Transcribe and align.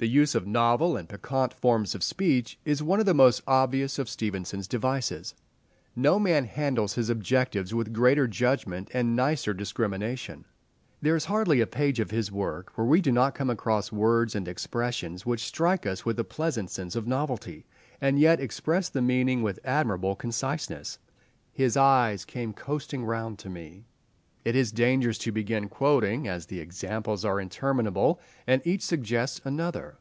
The 0.00 0.06
use 0.06 0.36
of 0.36 0.46
novel 0.46 0.96
and 0.96 1.08
piquant 1.08 1.52
forms 1.52 1.92
of 1.92 2.04
speech 2.04 2.56
is 2.64 2.80
one 2.80 3.00
of 3.00 3.06
the 3.06 3.14
most 3.14 3.42
obvious 3.48 3.98
of 3.98 4.08
Stevenson's 4.08 4.68
devices. 4.68 5.34
No 5.96 6.20
man 6.20 6.44
handles 6.44 6.94
his 6.94 7.10
adjectives 7.10 7.74
with 7.74 7.92
greater 7.92 8.28
judgment 8.28 8.90
and 8.94 9.16
nicer 9.16 9.52
discrimination. 9.52 10.44
There 11.02 11.16
is 11.16 11.24
hardly 11.24 11.60
a 11.60 11.66
page 11.66 11.98
of 11.98 12.12
his 12.12 12.30
work 12.30 12.70
where 12.76 12.86
we 12.86 13.00
do 13.00 13.10
not 13.10 13.34
come 13.34 13.50
across 13.50 13.90
words 13.90 14.36
and 14.36 14.46
expressions 14.46 15.26
which 15.26 15.42
strike 15.44 15.84
us 15.84 16.04
with 16.04 16.20
a 16.20 16.24
pleasant 16.24 16.70
sense 16.70 16.94
of 16.94 17.08
novelty, 17.08 17.66
and 18.00 18.20
yet 18.20 18.38
express 18.38 18.88
the 18.88 19.02
meaning 19.02 19.42
with 19.42 19.58
admirable 19.64 20.14
conciseness. 20.14 21.00
"His 21.52 21.76
eyes 21.76 22.24
came 22.24 22.52
coasting 22.52 23.04
round 23.04 23.40
to 23.40 23.50
me." 23.50 23.84
It 24.44 24.54
is 24.56 24.72
dangerous 24.72 25.18
to 25.18 25.32
begin 25.32 25.68
quoting, 25.68 26.26
as 26.26 26.46
the 26.46 26.60
examples 26.60 27.22
are 27.22 27.38
interminable, 27.40 28.18
and 28.46 28.62
each 28.64 28.80
suggests 28.82 29.42
another. 29.44 29.96